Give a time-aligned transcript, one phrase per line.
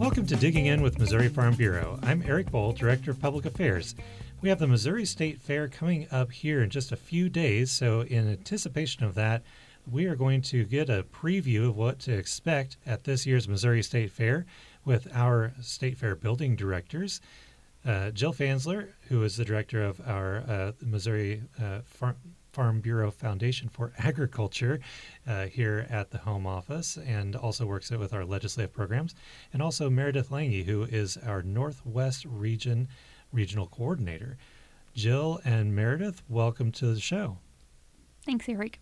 [0.00, 1.98] Welcome to Digging In with Missouri Farm Bureau.
[2.02, 3.94] I'm Eric Bohl, Director of Public Affairs.
[4.40, 8.00] We have the Missouri State Fair coming up here in just a few days, so
[8.00, 9.42] in anticipation of that,
[9.86, 13.82] we are going to get a preview of what to expect at this year's Missouri
[13.82, 14.46] State Fair
[14.86, 17.20] with our State Fair building directors.
[17.84, 22.16] Uh, Jill Fansler, who is the director of our uh, Missouri uh, Farm,
[22.52, 24.80] Farm Bureau Foundation for Agriculture
[25.26, 29.14] uh, here at the home office and also works with our legislative programs,
[29.52, 32.88] and also Meredith Lange, who is our Northwest Region
[33.32, 34.36] Regional Coordinator.
[34.94, 37.38] Jill and Meredith, welcome to the show.
[38.26, 38.80] Thanks, Eric.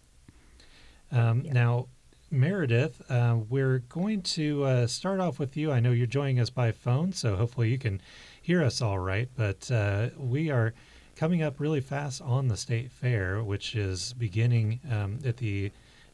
[1.12, 1.52] Um, yeah.
[1.52, 1.88] Now,
[2.30, 5.72] Meredith, uh, we're going to uh, start off with you.
[5.72, 8.02] I know you're joining us by phone, so hopefully you can
[8.42, 9.28] hear us all right.
[9.34, 10.74] But uh, we are
[11.18, 15.72] coming up really fast on the state fair, which is beginning um, at the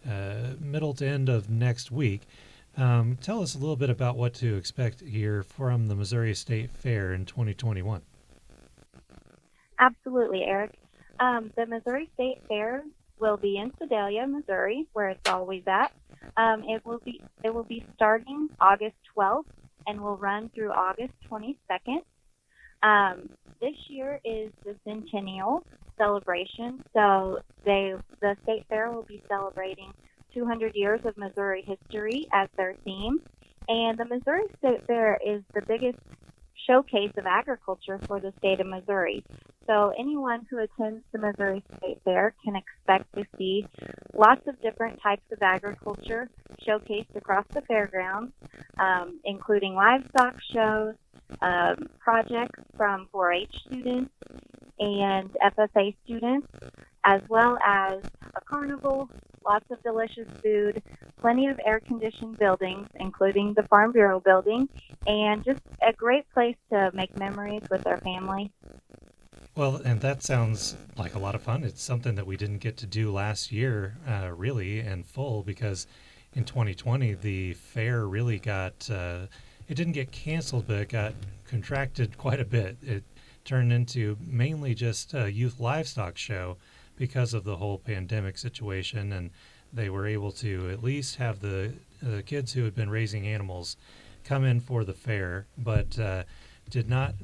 [0.08, 2.22] uh, middle to end of next week.
[2.78, 6.70] Um, tell us a little bit about what to expect here from the Missouri State
[6.70, 8.00] Fair in 2021.
[9.78, 10.72] Absolutely, Eric.
[11.20, 12.82] Um, the Missouri State Fair
[13.20, 15.92] will be in Sedalia, Missouri, where it's always at.
[16.38, 19.44] Um, it will be it will be starting August 12th
[19.86, 22.00] and will run through August 22nd.
[22.84, 25.64] Um, this year is the centennial
[25.96, 29.92] celebration, so they the state fair will be celebrating
[30.34, 33.20] 200 years of Missouri history as their theme,
[33.68, 35.98] and the Missouri State Fair is the biggest
[36.66, 39.24] showcase of agriculture for the state of Missouri.
[39.66, 43.66] So anyone who attends the Missouri State Fair can expect to see
[44.12, 46.28] lots of different types of agriculture
[46.66, 48.32] showcased across the fairgrounds,
[48.78, 50.94] um, including livestock shows,
[51.40, 54.10] um, projects from 4-H students
[54.78, 56.46] and FFA students,
[57.04, 58.00] as well as
[58.34, 59.08] a carnival,
[59.44, 60.82] lots of delicious food,
[61.20, 64.68] plenty of air-conditioned buildings, including the Farm Bureau building,
[65.06, 68.50] and just a great place to make memories with our family.
[69.56, 71.62] Well, and that sounds like a lot of fun.
[71.62, 75.86] It's something that we didn't get to do last year, uh, really, in full, because
[76.34, 79.26] in 2020 the fair really got uh,
[79.68, 81.14] it didn't get canceled, but it got
[81.46, 82.76] contracted quite a bit.
[82.82, 83.04] It
[83.44, 86.56] turned into mainly just a youth livestock show
[86.96, 89.30] because of the whole pandemic situation, and
[89.72, 93.76] they were able to at least have the, the kids who had been raising animals
[94.24, 96.24] come in for the fair, but uh,
[96.70, 97.14] did not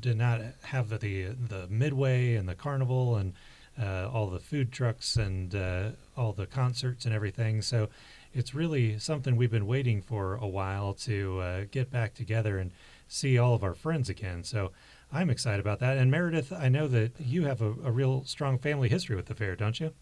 [0.00, 3.32] did not have the the midway and the carnival and
[3.80, 7.62] uh, all the food trucks and uh, all the concerts and everything.
[7.62, 7.88] So
[8.32, 12.72] it's really something we've been waiting for a while to uh, get back together and
[13.06, 14.44] see all of our friends again.
[14.44, 14.72] So
[15.12, 15.96] I'm excited about that.
[15.96, 19.34] And Meredith, I know that you have a, a real strong family history with the
[19.34, 19.92] fair, don't you?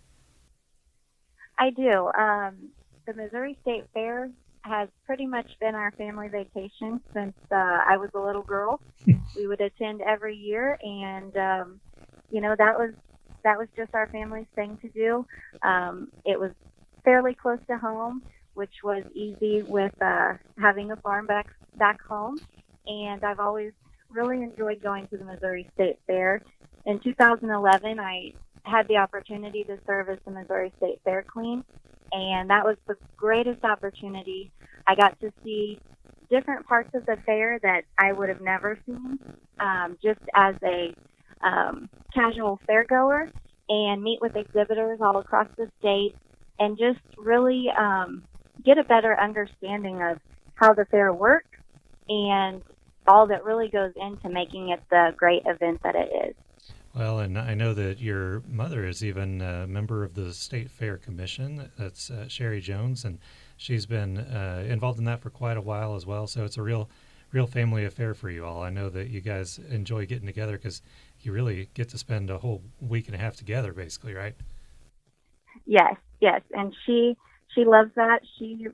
[1.59, 2.11] I do.
[2.19, 2.71] Um,
[3.07, 4.31] the Missouri State Fair
[4.63, 7.55] has pretty much been our family vacation since uh,
[7.87, 8.81] I was a little girl.
[9.37, 11.81] we would attend every year, and um,
[12.31, 12.93] you know that was
[13.45, 15.25] that was just our family's thing to do.
[15.63, 16.51] Um, it was
[17.07, 18.21] fairly close to home,
[18.53, 21.47] which was easy with uh, having a farm back
[21.79, 22.37] back home.
[22.87, 23.73] And I've always
[24.11, 26.43] really enjoyed going to the Missouri State Fair.
[26.85, 28.33] In 2011, I
[28.65, 31.65] had the opportunity to serve as the Missouri State Fair Queen,
[32.13, 34.53] and that was the greatest opportunity.
[34.87, 35.81] I got to see
[36.29, 39.19] different parts of the fair that I would have never seen
[39.61, 40.95] um, just as a
[41.47, 43.31] um, casual fairgoer
[43.69, 46.15] and meet with exhibitors all across the state
[46.59, 48.23] and just really um,
[48.65, 50.19] get a better understanding of
[50.55, 51.59] how the fair works
[52.09, 52.63] and
[53.07, 56.35] all that really goes into making it the great event that it is.
[56.95, 60.97] Well, and I know that your mother is even a member of the State Fair
[60.97, 61.71] Commission.
[61.79, 63.19] That's uh, Sherry Jones, and
[63.59, 66.27] she's been uh, involved in that for quite a while as well.
[66.27, 66.89] So it's a real,
[67.33, 68.63] real family affair for you all.
[68.63, 70.81] I know that you guys enjoy getting together because
[71.21, 74.35] you really get to spend a whole week and a half together, basically, right?
[75.67, 77.17] Yes, yes, and she
[77.55, 78.21] she loves that.
[78.39, 78.69] She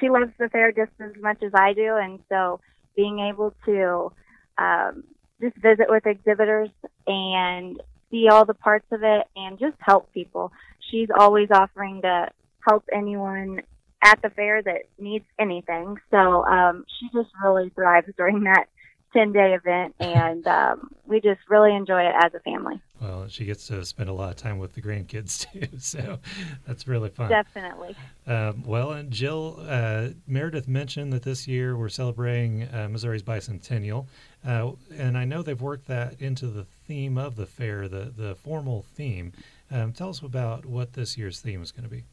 [0.00, 2.60] she loves the fair just as much as I do, and so
[2.96, 4.12] being able to
[4.58, 5.04] um,
[5.40, 6.70] just visit with exhibitors
[7.06, 7.80] and
[8.10, 10.52] see all the parts of it and just help people.
[10.90, 12.30] She's always offering to
[12.68, 13.62] help anyone
[14.02, 15.96] at the fair that needs anything.
[16.10, 18.66] So um, she just really thrives during that
[19.14, 22.80] 10 day event, and um, we just really enjoy it as a family.
[23.04, 26.18] Well, she gets to spend a lot of time with the grandkids too, so
[26.66, 27.28] that's really fun.
[27.28, 27.94] Definitely.
[28.26, 34.06] Um, well, and Jill, uh, Meredith mentioned that this year we're celebrating uh, Missouri's bicentennial,
[34.46, 38.36] uh, and I know they've worked that into the theme of the fair, the, the
[38.36, 39.32] formal theme.
[39.70, 42.04] Um, tell us about what this year's theme is going to be.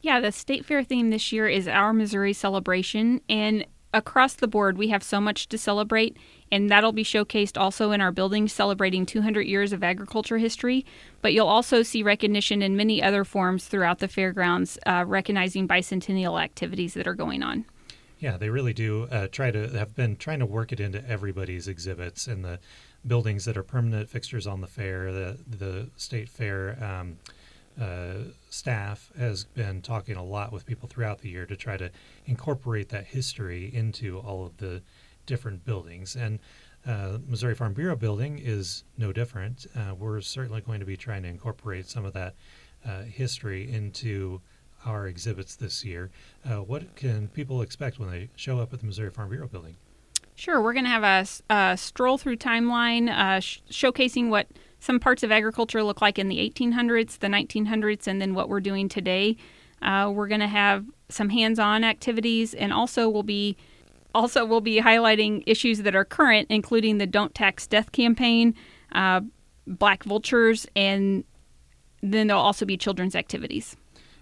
[0.00, 4.76] Yeah, the state fair theme this year is Our Missouri Celebration, and across the board,
[4.76, 6.16] we have so much to celebrate,
[6.50, 10.84] and that'll be showcased also in our building celebrating 200 years of agriculture history.
[11.22, 16.42] But you'll also see recognition in many other forms throughout the fairgrounds, uh, recognizing bicentennial
[16.42, 17.64] activities that are going on.
[18.18, 21.68] Yeah, they really do uh, try to have been trying to work it into everybody's
[21.68, 22.58] exhibits and the
[23.06, 25.12] buildings that are permanent fixtures on the fair.
[25.12, 27.18] The the state fair um,
[27.80, 28.14] uh,
[28.50, 31.90] staff has been talking a lot with people throughout the year to try to
[32.26, 34.82] incorporate that history into all of the
[35.26, 36.16] different buildings.
[36.16, 36.38] And
[36.86, 39.66] uh, Missouri Farm Bureau building is no different.
[39.76, 42.34] Uh, we're certainly going to be trying to incorporate some of that
[42.86, 44.40] uh, history into
[44.86, 46.10] our exhibits this year.
[46.44, 49.76] Uh, what can people expect when they show up at the Missouri Farm Bureau building?
[50.34, 54.46] Sure, we're going to have a, a, stroll through timeline uh, sh- showcasing what
[54.80, 58.60] some parts of agriculture look like in the 1800s, the 1900s, and then what we're
[58.60, 59.36] doing today.
[59.82, 63.56] Uh, we're going to have some hands-on activities, and also we'll be
[64.14, 68.54] also we'll be highlighting issues that are current, including the "Don't Tax Death" campaign,
[68.92, 69.20] uh,
[69.66, 71.24] black vultures, and
[72.02, 73.76] then there'll also be children's activities.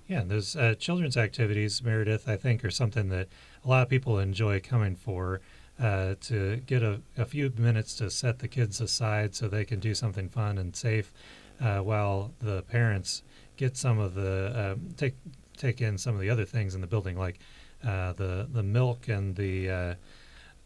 [0.09, 3.29] Yeah, those uh, children's activities, Meredith, I think, are something that
[3.64, 5.41] a lot of people enjoy coming for.
[5.78, 9.78] Uh, to get a, a, few minutes to set the kids aside so they can
[9.78, 11.12] do something fun and safe,
[11.61, 13.23] uh, while the parents
[13.58, 15.17] get some of the um, take
[15.55, 17.38] take in some of the other things in the building, like
[17.84, 19.94] uh, the the milk and the uh,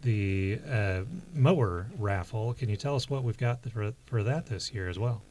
[0.03, 1.03] the uh,
[1.35, 2.55] mower raffle.
[2.55, 5.23] Can you tell us what we've got for for that this year as well?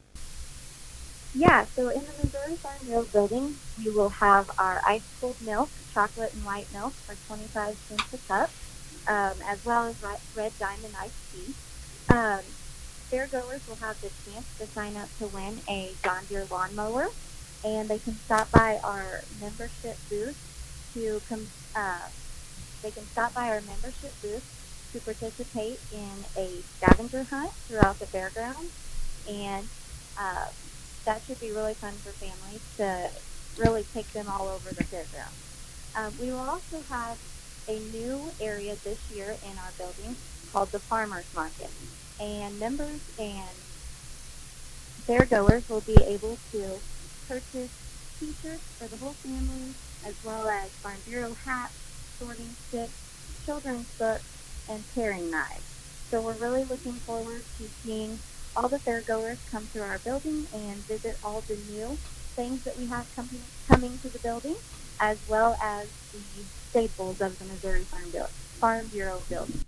[1.36, 5.70] Yeah, so in the Missouri Farm Bureau building, we will have our ice cold milk,
[5.94, 8.50] chocolate and white milk for 25 cents a cup,
[9.08, 9.96] um, as well as
[10.36, 11.54] red diamond iced tea.
[12.10, 12.42] Um,
[13.12, 17.10] fairgoers will have the chance to sign up to win a John Deere lawnmower,
[17.64, 20.38] and they can stop by our membership booth
[20.94, 21.48] to come.
[21.76, 22.08] Uh,
[22.82, 28.06] they can stop by our membership booth to participate in a scavenger hunt throughout the
[28.06, 28.72] fairgrounds,
[29.30, 29.68] and
[30.18, 30.48] uh,
[31.06, 33.10] that should be really fun for families to
[33.62, 35.34] really take them all over the fairground.
[35.96, 37.18] Um, we will also have
[37.70, 40.16] a new area this year in our building
[40.52, 41.70] called the Farmers Market.
[42.20, 43.56] And members and
[45.06, 46.80] fairgoers will be able to
[47.28, 47.70] purchase
[48.20, 49.74] t-shirts for the whole family,
[50.04, 51.74] as well as Farm Bureau hats,
[52.18, 54.26] sorting sticks, children's books,
[54.68, 55.64] and paring knives.
[56.10, 58.20] So we're really looking forward to seeing
[58.56, 61.98] all the fairgoers come through our building and visit all the new
[62.36, 64.56] things that we have coming to the building,
[65.00, 69.62] as well as the staples of the Missouri Farm Bureau, Farm Bureau building.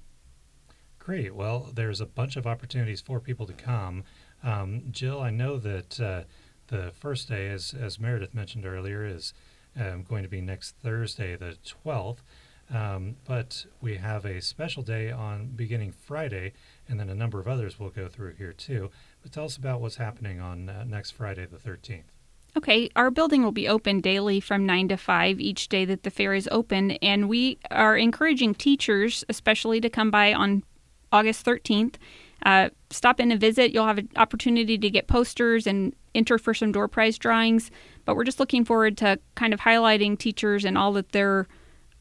[0.99, 1.33] Great.
[1.33, 4.03] Well, there's a bunch of opportunities for people to come.
[4.43, 6.23] Um, Jill, I know that uh,
[6.67, 9.33] the first day, as, as Meredith mentioned earlier, is
[9.79, 12.19] um, going to be next Thursday, the 12th.
[12.73, 16.53] Um, but we have a special day on beginning Friday,
[16.87, 18.91] and then a number of others we'll go through here too.
[19.21, 22.03] But tell us about what's happening on uh, next Friday, the 13th.
[22.57, 26.09] Okay, our building will be open daily from 9 to 5 each day that the
[26.09, 30.63] fair is open, and we are encouraging teachers, especially, to come by on
[31.13, 31.95] August 13th.
[32.45, 33.71] Uh, stop in and visit.
[33.71, 37.71] You'll have an opportunity to get posters and enter for some door prize drawings.
[38.05, 41.47] But we're just looking forward to kind of highlighting teachers and all that they're,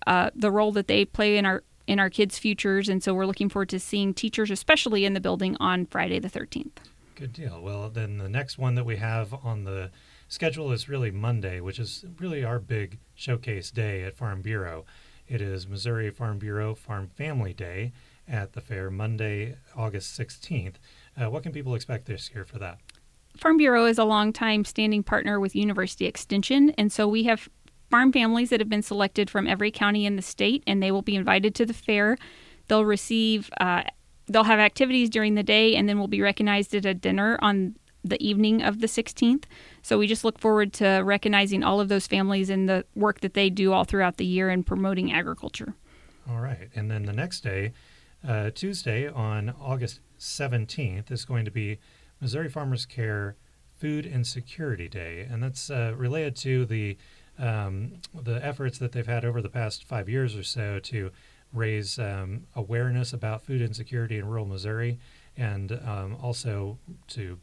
[0.07, 2.89] uh, the role that they play in our in our kids' futures.
[2.89, 6.31] And so we're looking forward to seeing teachers, especially in the building, on Friday the
[6.31, 6.71] 13th.
[7.17, 7.61] Good deal.
[7.61, 9.91] Well, then the next one that we have on the
[10.31, 14.87] schedule is really Monday, which is really our big showcase day at Farm Bureau.
[15.29, 17.93] It is Missouri Farm Bureau Farm Family Day
[18.27, 20.75] at the fair Monday, August 16th.
[21.21, 22.79] Uh, what can people expect this year for that?
[23.37, 27.49] Farm Bureau is a long-time standing partner with University Extension, and so we have
[27.91, 31.03] farm families that have been selected from every county in the state, and they will
[31.03, 32.17] be invited to the fair.
[32.69, 33.83] They'll receive, uh,
[34.27, 37.75] they'll have activities during the day, and then will be recognized at a dinner on
[38.05, 39.45] the evening of the 16th.
[39.83, 43.35] So we just look forward to recognizing all of those families and the work that
[43.35, 45.75] they do all throughout the year in promoting agriculture.
[46.29, 46.69] All right.
[46.75, 47.73] And then the next day,
[48.27, 51.79] uh, Tuesday on August 17th, is going to be
[52.21, 53.37] Missouri Farmers Care
[53.77, 55.27] Food Insecurity Day.
[55.29, 56.97] And that's uh, related to the
[57.39, 61.11] um, the efforts that they've had over the past five years or so to
[61.55, 64.99] raise um, awareness about food insecurity in rural Missouri
[65.37, 66.79] and um, also
[67.09, 67.39] to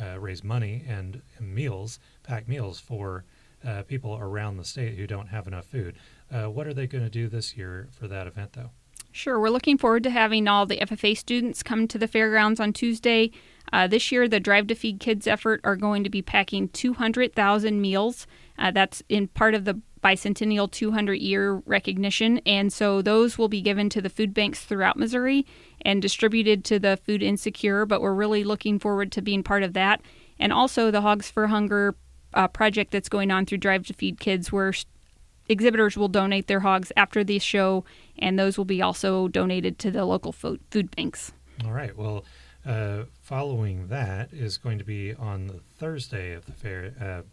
[0.00, 3.24] uh, raise money and, meals, pack meals for
[3.66, 5.96] uh, people around the state who don't have enough food.
[6.30, 8.70] Uh, what are they going to do this year for that event, though?
[9.12, 9.38] Sure.
[9.38, 13.30] We're looking forward to having all the FFA students come to the fairgrounds on Tuesday.
[13.72, 17.80] Uh, this year, the Drive to Feed Kids effort are going to be packing 200,000
[17.80, 18.26] meals
[18.58, 22.38] uh, that's in part of the bicentennial 200 year recognition.
[22.44, 25.46] And so those will be given to the food banks throughout Missouri
[25.82, 27.86] and distributed to the food insecure.
[27.86, 30.02] But we're really looking forward to being part of that.
[30.38, 31.94] And also the Hogs for Hunger
[32.34, 34.72] uh, project that's going on through Drive to Feed Kids, where
[35.48, 37.84] exhibitors will donate their hogs after the show,
[38.18, 41.32] and those will be also donated to the local food, food banks.
[41.64, 41.96] All right.
[41.96, 42.24] Well,
[42.64, 47.24] uh, following that is going to be on the Thursday of the fair,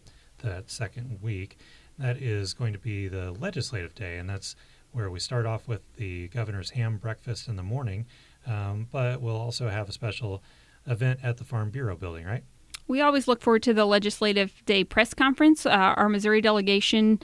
[0.44, 1.58] uh, second week.
[2.00, 4.56] That is going to be the legislative day, and that's
[4.92, 8.06] where we start off with the governor's ham breakfast in the morning,
[8.46, 10.42] um, but we'll also have a special
[10.86, 12.42] event at the Farm Bureau building, right?
[12.88, 15.66] We always look forward to the Legislative Day press conference.
[15.66, 17.20] Uh, our Missouri delegation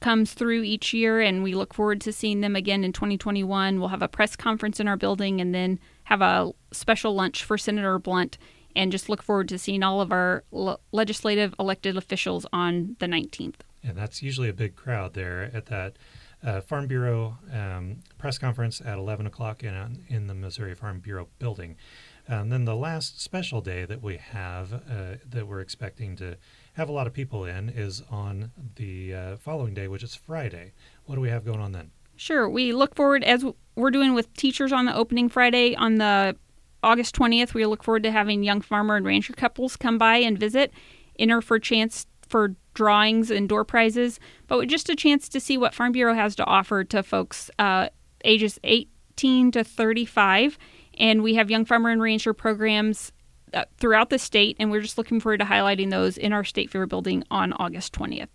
[0.00, 3.78] comes through each year, and we look forward to seeing them again in 2021.
[3.78, 7.56] We'll have a press conference in our building and then have a special lunch for
[7.56, 8.38] Senator Blunt,
[8.74, 10.44] and just look forward to seeing all of our
[10.92, 13.60] legislative elected officials on the 19th.
[13.86, 15.96] And that's usually a big crowd there at that
[16.44, 21.28] uh, Farm Bureau um, press conference at 11 o'clock in, in the Missouri Farm Bureau
[21.38, 21.76] building.
[22.26, 26.36] And then the last special day that we have uh, that we're expecting to
[26.74, 30.72] have a lot of people in is on the uh, following day, which is Friday.
[31.04, 31.90] What do we have going on then?
[32.16, 32.48] Sure.
[32.48, 36.36] We look forward, as we're doing with teachers on the opening Friday on the
[36.82, 40.38] August 20th, we look forward to having young farmer and rancher couples come by and
[40.38, 40.72] visit,
[41.18, 45.74] enter for chance for drawings and door prizes, but just a chance to see what
[45.74, 47.88] Farm Bureau has to offer to folks uh,
[48.24, 50.58] ages 18 to 35.
[50.98, 53.12] And we have young farmer and rancher programs
[53.52, 56.70] uh, throughout the state, and we're just looking forward to highlighting those in our state
[56.70, 58.28] fair building on August 20th.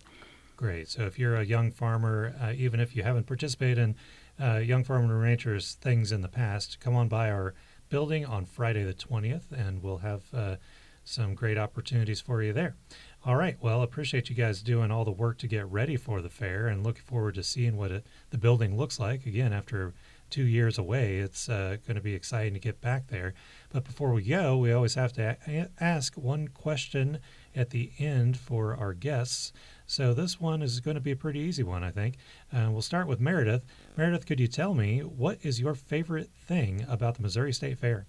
[0.56, 0.88] Great.
[0.88, 3.96] So if you're a young farmer, uh, even if you haven't participated in
[4.38, 7.54] uh, Young Farmer and Ranchers things in the past, come on by our
[7.88, 10.56] building on Friday the 20th, and we'll have uh,
[11.02, 12.76] some great opportunities for you there.
[13.24, 13.56] All right.
[13.60, 16.82] Well, appreciate you guys doing all the work to get ready for the fair, and
[16.82, 19.92] looking forward to seeing what it, the building looks like again after
[20.30, 21.18] two years away.
[21.18, 23.34] It's uh, going to be exciting to get back there.
[23.70, 27.18] But before we go, we always have to a- ask one question
[27.54, 29.52] at the end for our guests.
[29.86, 32.16] So this one is going to be a pretty easy one, I think.
[32.52, 33.64] Uh, we'll start with Meredith.
[33.96, 38.06] Meredith, could you tell me what is your favorite thing about the Missouri State Fair?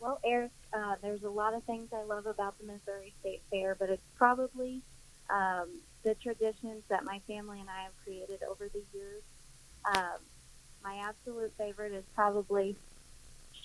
[0.00, 3.74] Well, Eric, uh, there's a lot of things I love about the Missouri State Fair,
[3.78, 4.82] but it's probably
[5.30, 5.68] um,
[6.04, 9.22] the traditions that my family and I have created over the years.
[9.94, 10.20] Um,
[10.82, 12.76] my absolute favorite is probably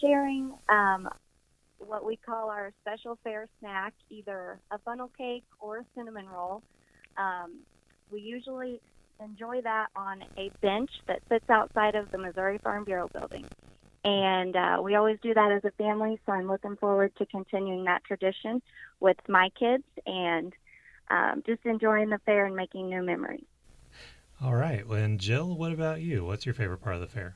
[0.02, 1.10] sharing um,
[1.78, 6.62] what we call our special fair snack, either a funnel cake or a cinnamon roll.
[7.18, 7.60] Um,
[8.12, 8.80] we usually
[9.24, 13.46] enjoy that on a bench that sits outside of the Missouri Farm Bureau building.
[14.06, 17.86] And uh, we always do that as a family, so I'm looking forward to continuing
[17.86, 18.62] that tradition
[19.00, 20.54] with my kids and
[21.10, 23.46] um, just enjoying the fair and making new memories.
[24.42, 24.86] All right.
[24.86, 26.26] And Jill, what about you?
[26.26, 27.36] What's your favorite part of the fair?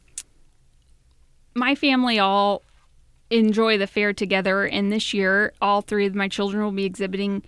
[1.53, 2.63] My family all
[3.29, 7.43] enjoy the fair together, and this year, all three of my children will be exhibiting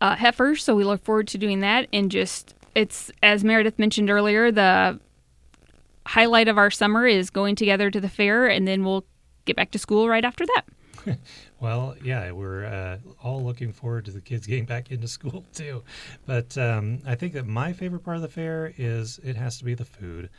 [0.00, 1.88] uh, heifers, so we look forward to doing that.
[1.92, 4.98] And just, it's as Meredith mentioned earlier, the
[6.10, 9.04] highlight of our summer is going together to the fair, and then we'll
[9.44, 11.18] get back to school right after that.
[11.60, 15.84] well, yeah, we're uh, all looking forward to the kids getting back into school too.
[16.26, 19.64] But um, I think that my favorite part of the fair is it has to
[19.64, 20.30] be the food.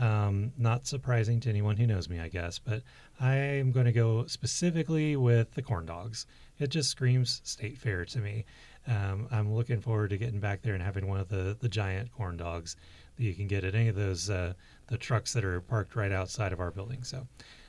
[0.00, 2.82] Um, not surprising to anyone who knows me, I guess, but
[3.20, 6.24] I am going to go specifically with the corn dogs.
[6.58, 8.44] It just screams state fair to me.
[8.88, 12.10] Um, I'm looking forward to getting back there and having one of the, the giant
[12.12, 12.76] corn dogs
[13.16, 14.54] that you can get at any of those uh,
[14.86, 17.02] the trucks that are parked right outside of our building.
[17.02, 17.26] So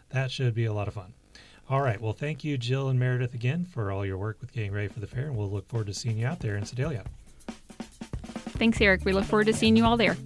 [0.09, 1.13] that should be a lot of fun.
[1.69, 2.01] All right.
[2.01, 5.01] Well, thank you, Jill and Meredith, again for all your work with getting ready for
[5.01, 7.03] the fair, and we'll look forward to seeing you out there in Sedalia.
[8.57, 9.05] Thanks, Eric.
[9.05, 10.17] We look forward to seeing you all there.